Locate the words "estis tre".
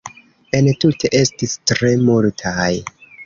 1.19-1.93